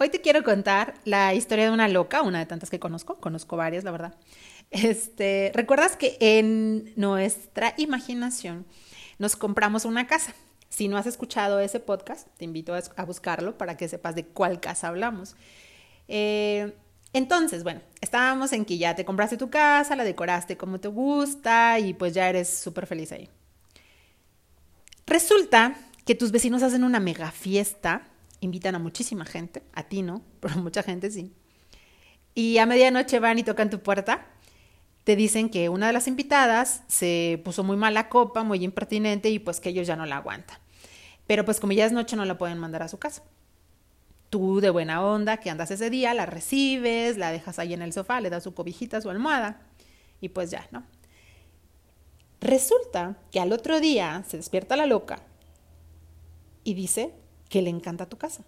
Hoy 0.00 0.10
te 0.10 0.20
quiero 0.20 0.44
contar 0.44 0.94
la 1.04 1.34
historia 1.34 1.64
de 1.64 1.72
una 1.72 1.88
loca, 1.88 2.22
una 2.22 2.38
de 2.38 2.46
tantas 2.46 2.70
que 2.70 2.78
conozco, 2.78 3.16
conozco 3.16 3.56
varias, 3.56 3.82
la 3.82 3.90
verdad. 3.90 4.14
Este, 4.70 5.50
¿recuerdas 5.54 5.96
que 5.96 6.16
en 6.20 6.92
nuestra 6.94 7.74
imaginación 7.78 8.64
nos 9.18 9.34
compramos 9.34 9.84
una 9.84 10.06
casa? 10.06 10.34
Si 10.68 10.86
no 10.86 10.98
has 10.98 11.06
escuchado 11.06 11.58
ese 11.58 11.80
podcast, 11.80 12.28
te 12.36 12.44
invito 12.44 12.74
a 12.74 13.04
buscarlo 13.04 13.58
para 13.58 13.76
que 13.76 13.88
sepas 13.88 14.14
de 14.14 14.24
cuál 14.24 14.60
casa 14.60 14.86
hablamos. 14.86 15.34
Eh, 16.06 16.76
entonces, 17.12 17.64
bueno, 17.64 17.80
estábamos 18.00 18.52
en 18.52 18.64
que 18.64 18.78
ya 18.78 18.94
te 18.94 19.04
compraste 19.04 19.36
tu 19.36 19.50
casa, 19.50 19.96
la 19.96 20.04
decoraste 20.04 20.56
como 20.56 20.78
te 20.78 20.86
gusta 20.86 21.80
y 21.80 21.92
pues 21.94 22.14
ya 22.14 22.28
eres 22.28 22.48
súper 22.48 22.86
feliz 22.86 23.10
ahí. 23.10 23.28
Resulta 25.08 25.74
que 26.04 26.14
tus 26.14 26.30
vecinos 26.30 26.62
hacen 26.62 26.84
una 26.84 27.00
mega 27.00 27.32
fiesta 27.32 28.02
invitan 28.40 28.74
a 28.74 28.78
muchísima 28.78 29.24
gente, 29.24 29.62
a 29.72 29.84
ti 29.84 30.02
no, 30.02 30.22
pero 30.40 30.56
mucha 30.56 30.82
gente 30.82 31.10
sí. 31.10 31.32
Y 32.34 32.58
a 32.58 32.66
medianoche 32.66 33.18
van 33.18 33.38
y 33.38 33.42
tocan 33.42 33.70
tu 33.70 33.80
puerta. 33.80 34.26
Te 35.04 35.16
dicen 35.16 35.48
que 35.48 35.68
una 35.68 35.86
de 35.86 35.92
las 35.92 36.06
invitadas 36.06 36.82
se 36.86 37.40
puso 37.44 37.64
muy 37.64 37.76
mala 37.76 38.08
copa, 38.08 38.44
muy 38.44 38.62
impertinente 38.62 39.30
y 39.30 39.38
pues 39.38 39.58
que 39.58 39.70
ellos 39.70 39.86
ya 39.86 39.96
no 39.96 40.06
la 40.06 40.18
aguantan. 40.18 40.58
Pero 41.26 41.44
pues 41.44 41.60
como 41.60 41.72
ya 41.72 41.86
es 41.86 41.92
noche 41.92 42.14
no 42.14 42.24
la 42.24 42.38
pueden 42.38 42.58
mandar 42.58 42.82
a 42.82 42.88
su 42.88 42.98
casa. 42.98 43.22
Tú 44.30 44.60
de 44.60 44.70
buena 44.70 45.02
onda 45.02 45.38
que 45.38 45.50
andas 45.50 45.70
ese 45.70 45.88
día, 45.88 46.12
la 46.12 46.26
recibes, 46.26 47.16
la 47.16 47.32
dejas 47.32 47.58
ahí 47.58 47.72
en 47.72 47.82
el 47.82 47.92
sofá, 47.92 48.20
le 48.20 48.30
das 48.30 48.44
su 48.44 48.54
cobijita, 48.54 49.00
su 49.00 49.08
almohada 49.08 49.62
y 50.20 50.28
pues 50.28 50.50
ya, 50.50 50.68
¿no? 50.70 50.84
Resulta 52.40 53.16
que 53.32 53.40
al 53.40 53.52
otro 53.52 53.80
día 53.80 54.22
se 54.28 54.36
despierta 54.36 54.76
la 54.76 54.86
loca 54.86 55.22
y 56.62 56.74
dice 56.74 57.14
que 57.48 57.62
le 57.62 57.70
encanta 57.70 58.08
tu 58.08 58.18
casa. 58.18 58.44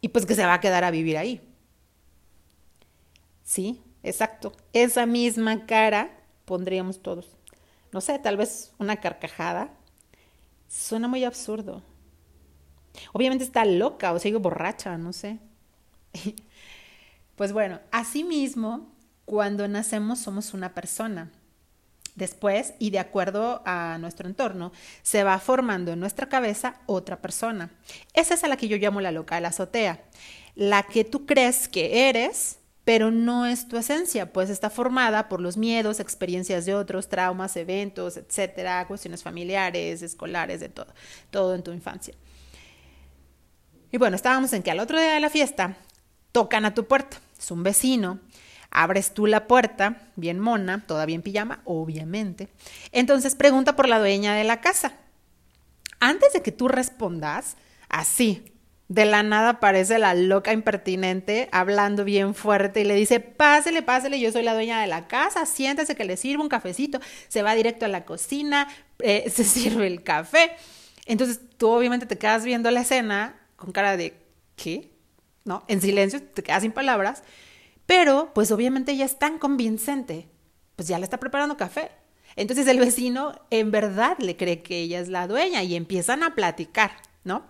Y 0.00 0.08
pues 0.08 0.26
que 0.26 0.34
se 0.34 0.44
va 0.44 0.54
a 0.54 0.60
quedar 0.60 0.84
a 0.84 0.90
vivir 0.90 1.16
ahí. 1.16 1.40
Sí, 3.44 3.80
exacto. 4.02 4.52
Esa 4.72 5.06
misma 5.06 5.66
cara 5.66 6.10
pondríamos 6.44 7.02
todos. 7.02 7.36
No 7.92 8.00
sé, 8.00 8.18
tal 8.18 8.36
vez 8.36 8.72
una 8.78 8.96
carcajada. 8.96 9.70
Suena 10.68 11.06
muy 11.06 11.24
absurdo. 11.24 11.82
Obviamente 13.12 13.44
está 13.44 13.64
loca 13.64 14.12
o 14.12 14.18
sigue 14.18 14.38
borracha, 14.38 14.96
no 14.98 15.12
sé. 15.12 15.38
pues 17.36 17.52
bueno, 17.52 17.80
así 17.90 18.24
mismo, 18.24 18.92
cuando 19.24 19.68
nacemos 19.68 20.18
somos 20.18 20.54
una 20.54 20.74
persona. 20.74 21.30
Después, 22.14 22.74
y 22.78 22.90
de 22.90 22.98
acuerdo 22.98 23.62
a 23.64 23.96
nuestro 23.98 24.28
entorno, 24.28 24.72
se 25.02 25.24
va 25.24 25.38
formando 25.38 25.92
en 25.92 26.00
nuestra 26.00 26.28
cabeza 26.28 26.80
otra 26.86 27.22
persona. 27.22 27.70
Esa 28.12 28.34
es 28.34 28.44
a 28.44 28.48
la 28.48 28.56
que 28.58 28.68
yo 28.68 28.76
llamo 28.76 29.00
la 29.00 29.12
loca 29.12 29.40
la 29.40 29.48
azotea. 29.48 30.04
La 30.54 30.82
que 30.82 31.04
tú 31.04 31.24
crees 31.24 31.68
que 31.68 32.10
eres, 32.10 32.58
pero 32.84 33.10
no 33.10 33.46
es 33.46 33.66
tu 33.66 33.78
esencia, 33.78 34.30
pues 34.32 34.50
está 34.50 34.68
formada 34.68 35.30
por 35.30 35.40
los 35.40 35.56
miedos, 35.56 36.00
experiencias 36.00 36.66
de 36.66 36.74
otros, 36.74 37.08
traumas, 37.08 37.56
eventos, 37.56 38.18
etcétera, 38.18 38.86
cuestiones 38.86 39.22
familiares, 39.22 40.02
escolares, 40.02 40.60
de 40.60 40.68
todo, 40.68 40.92
todo 41.30 41.54
en 41.54 41.62
tu 41.62 41.72
infancia. 41.72 42.14
Y 43.90 43.96
bueno, 43.96 44.16
estábamos 44.16 44.52
en 44.52 44.62
que 44.62 44.70
al 44.70 44.80
otro 44.80 44.98
día 44.98 45.14
de 45.14 45.20
la 45.20 45.30
fiesta 45.30 45.76
tocan 46.32 46.66
a 46.66 46.74
tu 46.74 46.86
puerta, 46.86 47.18
es 47.38 47.50
un 47.50 47.62
vecino 47.62 48.20
Abres 48.74 49.12
tú 49.12 49.26
la 49.26 49.46
puerta, 49.46 50.00
bien 50.16 50.40
mona, 50.40 50.82
todavía 50.86 51.14
en 51.14 51.22
pijama, 51.22 51.60
obviamente. 51.64 52.48
Entonces 52.90 53.34
pregunta 53.34 53.76
por 53.76 53.86
la 53.86 53.98
dueña 53.98 54.34
de 54.34 54.44
la 54.44 54.62
casa. 54.62 54.94
Antes 56.00 56.32
de 56.32 56.40
que 56.40 56.52
tú 56.52 56.68
respondas, 56.68 57.58
así, 57.90 58.52
de 58.88 59.04
la 59.04 59.22
nada 59.22 59.50
aparece 59.50 59.98
la 59.98 60.14
loca 60.14 60.54
impertinente 60.54 61.50
hablando 61.52 62.04
bien 62.04 62.34
fuerte 62.34 62.80
y 62.80 62.84
le 62.84 62.94
dice, 62.94 63.20
pásele, 63.20 63.82
pásele, 63.82 64.18
yo 64.18 64.32
soy 64.32 64.42
la 64.42 64.54
dueña 64.54 64.80
de 64.80 64.86
la 64.86 65.06
casa, 65.06 65.44
siéntese 65.44 65.94
que 65.94 66.06
le 66.06 66.16
sirva 66.16 66.42
un 66.42 66.48
cafecito, 66.48 66.98
se 67.28 67.42
va 67.42 67.54
directo 67.54 67.84
a 67.84 67.88
la 67.88 68.06
cocina, 68.06 68.68
eh, 69.00 69.30
se 69.34 69.44
sirve 69.44 69.86
el 69.86 70.02
café. 70.02 70.52
Entonces 71.04 71.40
tú 71.58 71.68
obviamente 71.68 72.06
te 72.06 72.16
quedas 72.16 72.42
viendo 72.42 72.70
la 72.70 72.80
escena 72.80 73.38
con 73.56 73.70
cara 73.70 73.98
de, 73.98 74.14
¿qué? 74.56 74.90
¿No? 75.44 75.62
En 75.68 75.82
silencio, 75.82 76.22
te 76.22 76.42
quedas 76.42 76.62
sin 76.62 76.72
palabras 76.72 77.22
pero, 77.86 78.32
pues 78.34 78.50
obviamente 78.50 78.92
ella 78.92 79.04
es 79.04 79.18
tan 79.18 79.38
convincente, 79.38 80.28
pues 80.76 80.88
ya 80.88 80.98
le 80.98 81.04
está 81.04 81.18
preparando 81.18 81.56
café. 81.56 81.90
Entonces 82.36 82.66
el 82.66 82.78
vecino 82.78 83.32
en 83.50 83.70
verdad 83.70 84.16
le 84.18 84.36
cree 84.36 84.62
que 84.62 84.80
ella 84.80 85.00
es 85.00 85.08
la 85.08 85.26
dueña 85.26 85.62
y 85.62 85.74
empiezan 85.74 86.22
a 86.22 86.34
platicar, 86.34 86.92
¿no? 87.24 87.44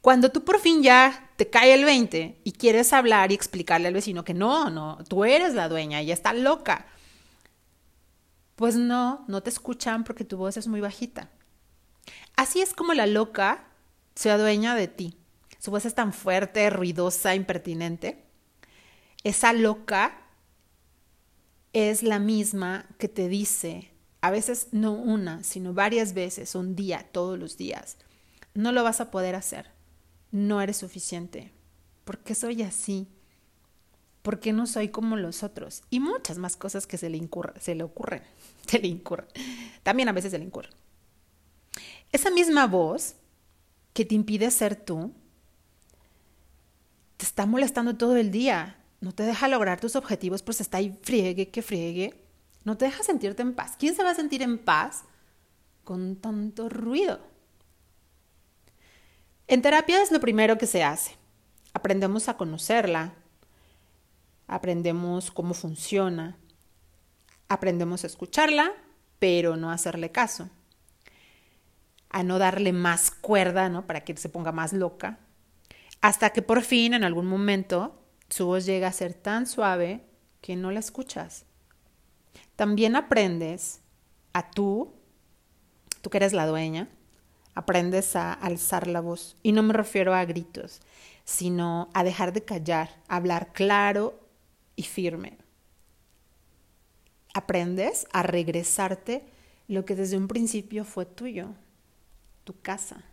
Cuando 0.00 0.30
tú 0.30 0.44
por 0.44 0.60
fin 0.60 0.82
ya 0.82 1.30
te 1.36 1.48
cae 1.48 1.74
el 1.74 1.84
20 1.84 2.40
y 2.44 2.52
quieres 2.52 2.92
hablar 2.92 3.32
y 3.32 3.34
explicarle 3.34 3.88
al 3.88 3.94
vecino 3.94 4.24
que 4.24 4.34
no, 4.34 4.70
no, 4.70 4.98
tú 5.08 5.24
eres 5.24 5.54
la 5.54 5.68
dueña, 5.68 6.00
ella 6.00 6.14
está 6.14 6.32
loca. 6.32 6.86
Pues 8.54 8.76
no, 8.76 9.24
no 9.28 9.42
te 9.42 9.50
escuchan 9.50 10.04
porque 10.04 10.24
tu 10.24 10.36
voz 10.36 10.56
es 10.56 10.66
muy 10.66 10.80
bajita. 10.80 11.28
Así 12.36 12.60
es 12.60 12.72
como 12.72 12.94
la 12.94 13.06
loca 13.06 13.64
se 14.14 14.30
adueña 14.30 14.74
de 14.74 14.88
ti. 14.88 15.16
Su 15.58 15.70
voz 15.70 15.84
es 15.84 15.94
tan 15.94 16.12
fuerte, 16.12 16.70
ruidosa, 16.70 17.34
impertinente, 17.34 18.25
esa 19.26 19.52
loca 19.52 20.16
es 21.72 22.04
la 22.04 22.20
misma 22.20 22.86
que 22.96 23.08
te 23.08 23.28
dice, 23.28 23.90
a 24.20 24.30
veces 24.30 24.68
no 24.70 24.92
una, 24.92 25.42
sino 25.42 25.74
varias 25.74 26.14
veces, 26.14 26.54
un 26.54 26.76
día, 26.76 27.08
todos 27.10 27.36
los 27.36 27.56
días, 27.56 27.96
no 28.54 28.70
lo 28.70 28.84
vas 28.84 29.00
a 29.00 29.10
poder 29.10 29.34
hacer, 29.34 29.72
no 30.30 30.60
eres 30.60 30.76
suficiente, 30.76 31.50
¿por 32.04 32.18
qué 32.18 32.36
soy 32.36 32.62
así? 32.62 33.08
¿Por 34.22 34.38
qué 34.38 34.52
no 34.52 34.64
soy 34.68 34.90
como 34.90 35.16
los 35.16 35.42
otros? 35.42 35.82
Y 35.90 35.98
muchas 35.98 36.38
más 36.38 36.56
cosas 36.56 36.86
que 36.86 36.96
se 36.96 37.10
le, 37.10 37.28
se 37.58 37.74
le 37.74 37.82
ocurren, 37.82 38.22
se 38.68 38.78
le 38.78 38.86
incurren, 38.86 39.26
también 39.82 40.08
a 40.08 40.12
veces 40.12 40.30
se 40.30 40.38
le 40.38 40.44
incurren. 40.44 40.72
Esa 42.12 42.30
misma 42.30 42.68
voz 42.68 43.16
que 43.92 44.04
te 44.04 44.14
impide 44.14 44.52
ser 44.52 44.76
tú, 44.76 45.12
te 47.16 47.24
está 47.24 47.44
molestando 47.44 47.96
todo 47.96 48.14
el 48.14 48.30
día, 48.30 48.84
no 49.00 49.12
te 49.12 49.22
deja 49.22 49.48
lograr 49.48 49.80
tus 49.80 49.96
objetivos, 49.96 50.42
pues 50.42 50.60
está 50.60 50.78
ahí 50.78 50.98
friegue 51.02 51.50
que 51.50 51.62
friegue, 51.62 52.22
no 52.64 52.76
te 52.76 52.86
deja 52.86 53.02
sentirte 53.02 53.42
en 53.42 53.54
paz. 53.54 53.76
¿Quién 53.78 53.94
se 53.94 54.02
va 54.02 54.10
a 54.10 54.14
sentir 54.14 54.42
en 54.42 54.58
paz 54.58 55.04
con 55.84 56.16
tanto 56.16 56.68
ruido? 56.68 57.20
En 59.46 59.62
terapia 59.62 60.02
es 60.02 60.10
lo 60.10 60.18
primero 60.18 60.58
que 60.58 60.66
se 60.66 60.82
hace. 60.82 61.16
Aprendemos 61.72 62.28
a 62.28 62.36
conocerla, 62.36 63.14
aprendemos 64.48 65.30
cómo 65.30 65.54
funciona, 65.54 66.36
aprendemos 67.48 68.02
a 68.02 68.08
escucharla, 68.08 68.72
pero 69.18 69.56
no 69.56 69.70
hacerle 69.70 70.10
caso, 70.10 70.50
a 72.10 72.22
no 72.22 72.38
darle 72.38 72.72
más 72.72 73.10
cuerda, 73.10 73.68
¿no? 73.68 73.86
Para 73.86 74.00
que 74.00 74.16
se 74.16 74.28
ponga 74.28 74.52
más 74.52 74.72
loca, 74.72 75.18
hasta 76.00 76.30
que 76.30 76.42
por 76.42 76.62
fin, 76.62 76.94
en 76.94 77.04
algún 77.04 77.26
momento, 77.26 78.02
su 78.28 78.46
voz 78.46 78.66
llega 78.66 78.88
a 78.88 78.92
ser 78.92 79.14
tan 79.14 79.46
suave 79.46 80.04
que 80.40 80.56
no 80.56 80.70
la 80.70 80.80
escuchas. 80.80 81.44
También 82.56 82.96
aprendes 82.96 83.80
a 84.32 84.50
tú, 84.50 84.94
tú 86.02 86.10
que 86.10 86.18
eres 86.18 86.32
la 86.32 86.46
dueña, 86.46 86.88
aprendes 87.54 88.16
a 88.16 88.32
alzar 88.32 88.86
la 88.86 89.00
voz. 89.00 89.36
Y 89.42 89.52
no 89.52 89.62
me 89.62 89.72
refiero 89.72 90.14
a 90.14 90.24
gritos, 90.24 90.80
sino 91.24 91.88
a 91.94 92.04
dejar 92.04 92.32
de 92.32 92.44
callar, 92.44 93.02
a 93.08 93.16
hablar 93.16 93.52
claro 93.52 94.20
y 94.76 94.84
firme. 94.84 95.38
Aprendes 97.34 98.06
a 98.12 98.22
regresarte 98.22 99.26
lo 99.68 99.84
que 99.84 99.94
desde 99.94 100.16
un 100.16 100.28
principio 100.28 100.84
fue 100.84 101.06
tuyo, 101.06 101.54
tu 102.44 102.60
casa. 102.60 103.04